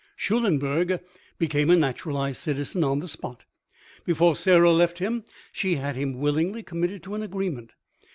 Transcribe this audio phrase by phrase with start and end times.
[0.15, 0.99] Schulenberg
[1.37, 3.45] became a naturalised citizen on the spot.
[4.03, 7.73] Before Sarah left him she had him willingly committed to an agreement.